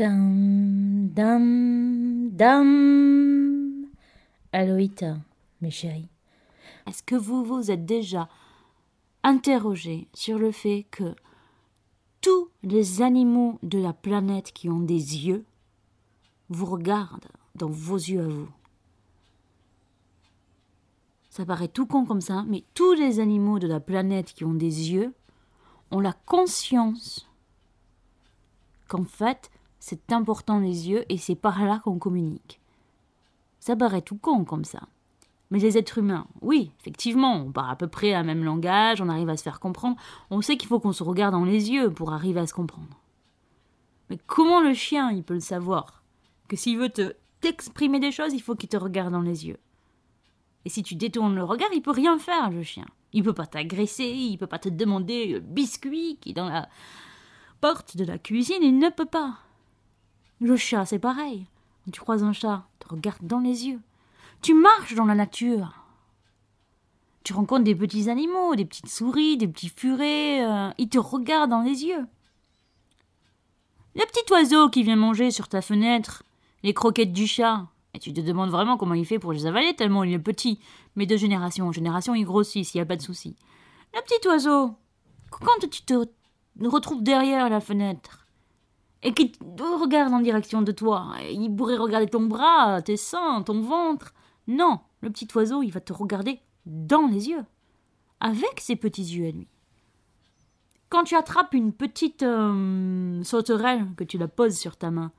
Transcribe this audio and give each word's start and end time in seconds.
Dam, 0.00 1.10
dam, 1.12 2.30
dam. 2.30 3.86
Aloïta, 4.50 5.18
mes 5.60 5.70
chéris. 5.70 6.08
Est-ce 6.86 7.02
que 7.02 7.16
vous 7.16 7.44
vous 7.44 7.70
êtes 7.70 7.84
déjà 7.84 8.26
interrogé 9.22 10.08
sur 10.14 10.38
le 10.38 10.52
fait 10.52 10.86
que 10.90 11.14
tous 12.22 12.48
les 12.62 13.02
animaux 13.02 13.58
de 13.62 13.78
la 13.78 13.92
planète 13.92 14.52
qui 14.52 14.70
ont 14.70 14.80
des 14.80 15.26
yeux 15.26 15.44
vous 16.48 16.64
regardent 16.64 17.28
dans 17.54 17.68
vos 17.68 17.96
yeux 17.96 18.22
à 18.22 18.28
vous? 18.28 18.48
Ça 21.28 21.44
paraît 21.44 21.68
tout 21.68 21.84
con 21.84 22.06
comme 22.06 22.22
ça, 22.22 22.46
mais 22.48 22.64
tous 22.72 22.94
les 22.94 23.20
animaux 23.20 23.58
de 23.58 23.66
la 23.66 23.80
planète 23.80 24.32
qui 24.32 24.46
ont 24.46 24.54
des 24.54 24.92
yeux 24.92 25.12
ont 25.90 26.00
la 26.00 26.14
conscience 26.24 27.28
qu'en 28.88 29.04
fait, 29.04 29.50
c'est 29.80 30.12
important 30.12 30.60
les 30.60 30.88
yeux 30.88 31.04
et 31.08 31.18
c'est 31.18 31.34
par 31.34 31.64
là 31.64 31.80
qu'on 31.82 31.98
communique. 31.98 32.60
Ça 33.58 33.74
paraît 33.74 34.02
tout 34.02 34.16
con 34.16 34.44
comme 34.44 34.64
ça. 34.64 34.82
Mais 35.50 35.58
les 35.58 35.76
êtres 35.76 35.98
humains, 35.98 36.26
oui, 36.42 36.70
effectivement, 36.80 37.34
on 37.34 37.50
parle 37.50 37.72
à 37.72 37.76
peu 37.76 37.88
près 37.88 38.14
un 38.14 38.22
même 38.22 38.44
langage, 38.44 39.00
on 39.00 39.08
arrive 39.08 39.30
à 39.30 39.36
se 39.36 39.42
faire 39.42 39.58
comprendre, 39.58 39.96
on 40.30 40.42
sait 40.42 40.56
qu'il 40.56 40.68
faut 40.68 40.78
qu'on 40.78 40.92
se 40.92 41.02
regarde 41.02 41.32
dans 41.32 41.44
les 41.44 41.70
yeux 41.70 41.90
pour 41.90 42.12
arriver 42.12 42.38
à 42.38 42.46
se 42.46 42.54
comprendre. 42.54 43.00
Mais 44.10 44.18
comment 44.26 44.60
le 44.60 44.74
chien, 44.74 45.10
il 45.10 45.24
peut 45.24 45.34
le 45.34 45.40
savoir? 45.40 46.04
Que 46.46 46.56
s'il 46.56 46.78
veut 46.78 46.90
te 46.90 47.14
t'exprimer 47.40 48.00
des 48.00 48.12
choses, 48.12 48.34
il 48.34 48.42
faut 48.42 48.54
qu'il 48.54 48.68
te 48.68 48.76
regarde 48.76 49.12
dans 49.12 49.22
les 49.22 49.46
yeux. 49.46 49.58
Et 50.64 50.68
si 50.68 50.82
tu 50.82 50.94
détournes 50.94 51.34
le 51.34 51.42
regard, 51.42 51.70
il 51.72 51.80
peut 51.80 51.90
rien 51.90 52.18
faire, 52.18 52.50
le 52.50 52.62
chien. 52.62 52.86
Il 53.12 53.22
peut 53.22 53.32
pas 53.32 53.46
t'agresser, 53.46 54.04
il 54.04 54.36
peut 54.36 54.46
pas 54.46 54.58
te 54.58 54.68
demander 54.68 55.26
le 55.26 55.40
biscuit 55.40 56.18
qui 56.20 56.30
est 56.30 56.34
dans 56.34 56.48
la 56.48 56.68
porte 57.60 57.96
de 57.96 58.04
la 58.04 58.18
cuisine, 58.18 58.62
il 58.62 58.78
ne 58.78 58.90
peut 58.90 59.06
pas. 59.06 59.38
Le 60.40 60.56
chat, 60.56 60.86
c'est 60.86 60.98
pareil. 60.98 61.46
Tu 61.92 62.00
croises 62.00 62.22
un 62.22 62.32
chat, 62.32 62.64
te 62.78 62.88
regarde 62.88 63.22
dans 63.22 63.40
les 63.40 63.66
yeux. 63.66 63.80
Tu 64.42 64.54
marches 64.54 64.94
dans 64.94 65.04
la 65.04 65.14
nature. 65.14 65.74
Tu 67.24 67.34
rencontres 67.34 67.64
des 67.64 67.74
petits 67.74 68.08
animaux, 68.08 68.54
des 68.54 68.64
petites 68.64 68.88
souris, 68.88 69.36
des 69.36 69.48
petits 69.48 69.68
furets, 69.68 70.42
euh, 70.42 70.70
ils 70.78 70.88
te 70.88 70.98
regardent 70.98 71.50
dans 71.50 71.60
les 71.60 71.84
yeux. 71.84 72.06
Le 73.94 74.06
petit 74.06 74.32
oiseau 74.32 74.70
qui 74.70 74.82
vient 74.82 74.96
manger 74.96 75.30
sur 75.30 75.48
ta 75.48 75.60
fenêtre, 75.60 76.22
les 76.62 76.72
croquettes 76.72 77.12
du 77.12 77.26
chat, 77.26 77.66
et 77.92 77.98
tu 77.98 78.12
te 78.12 78.20
demandes 78.20 78.50
vraiment 78.50 78.76
comment 78.76 78.94
il 78.94 79.04
fait 79.04 79.18
pour 79.18 79.32
les 79.32 79.46
avaler 79.46 79.74
tellement 79.74 80.04
il 80.04 80.14
est 80.14 80.18
petit. 80.18 80.58
Mais 80.96 81.06
de 81.06 81.16
génération 81.16 81.66
en 81.66 81.72
génération, 81.72 82.14
il 82.14 82.24
grossit 82.24 82.64
s'il 82.64 82.78
n'y 82.78 82.82
a 82.82 82.86
pas 82.86 82.96
de 82.96 83.02
souci. 83.02 83.36
Le 83.92 84.00
petit 84.02 84.26
oiseau, 84.28 84.74
quand 85.30 85.68
tu 85.70 85.82
te 85.82 85.94
retrouves 86.62 87.02
derrière 87.02 87.50
la 87.50 87.60
fenêtre, 87.60 88.19
et 89.02 89.14
qu'il 89.14 89.32
regarde 89.58 90.12
en 90.12 90.20
direction 90.20 90.62
de 90.62 90.72
toi. 90.72 91.12
Il 91.30 91.54
pourrait 91.54 91.76
regarder 91.76 92.06
ton 92.06 92.22
bras, 92.22 92.82
tes 92.82 92.96
seins, 92.96 93.42
ton 93.42 93.60
ventre. 93.60 94.12
Non, 94.46 94.80
le 95.00 95.10
petit 95.10 95.28
oiseau, 95.34 95.62
il 95.62 95.70
va 95.70 95.80
te 95.80 95.92
regarder 95.92 96.40
dans 96.66 97.06
les 97.06 97.28
yeux, 97.28 97.44
avec 98.20 98.60
ses 98.60 98.76
petits 98.76 99.02
yeux 99.02 99.28
à 99.28 99.30
lui. 99.30 99.48
Quand 100.88 101.04
tu 101.04 101.14
attrapes 101.14 101.54
une 101.54 101.72
petite 101.72 102.22
euh, 102.24 103.22
sauterelle 103.22 103.86
que 103.96 104.04
tu 104.04 104.18
la 104.18 104.28
poses 104.28 104.58
sur 104.58 104.76
ta 104.76 104.90
main, 104.90 105.12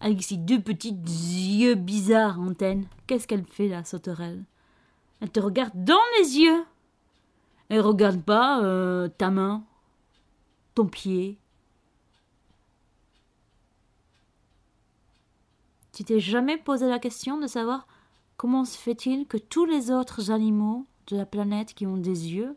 avec 0.00 0.22
ses 0.22 0.38
deux 0.38 0.60
petits 0.60 0.96
yeux 0.96 1.74
bizarres 1.74 2.40
antennes, 2.40 2.86
qu'est-ce 3.06 3.28
qu'elle 3.28 3.44
fait 3.44 3.68
la 3.68 3.84
sauterelle? 3.84 4.42
Elle 5.20 5.30
te 5.30 5.40
regarde 5.40 5.72
dans 5.74 6.00
les 6.18 6.38
yeux. 6.38 6.64
Elle 7.68 7.82
regarde 7.82 8.22
pas 8.22 8.64
euh, 8.64 9.08
ta 9.08 9.30
main, 9.30 9.62
ton 10.74 10.86
pied, 10.86 11.38
Tu 16.00 16.04
t'es 16.04 16.18
jamais 16.18 16.56
posé 16.56 16.88
la 16.88 16.98
question 16.98 17.38
de 17.38 17.46
savoir 17.46 17.86
comment 18.38 18.64
se 18.64 18.78
fait-il 18.78 19.26
que 19.26 19.36
tous 19.36 19.66
les 19.66 19.90
autres 19.90 20.30
animaux 20.30 20.86
de 21.08 21.16
la 21.18 21.26
planète 21.26 21.74
qui 21.74 21.86
ont 21.86 21.98
des 21.98 22.32
yeux 22.32 22.56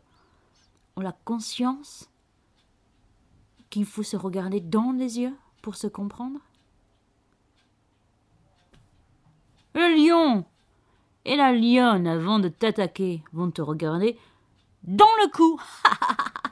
ont 0.96 1.02
la 1.02 1.12
conscience 1.12 2.08
qu'il 3.68 3.84
faut 3.84 4.02
se 4.02 4.16
regarder 4.16 4.60
dans 4.60 4.92
les 4.92 5.18
yeux 5.20 5.34
pour 5.60 5.74
se 5.74 5.86
comprendre? 5.86 6.40
Le 9.74 9.94
lion 9.94 10.46
et 11.26 11.36
la 11.36 11.52
lionne, 11.52 12.06
avant 12.06 12.38
de 12.38 12.48
t'attaquer, 12.48 13.22
vont 13.34 13.50
te 13.50 13.60
regarder 13.60 14.18
dans 14.84 15.04
le 15.22 15.30
cou. 15.30 15.60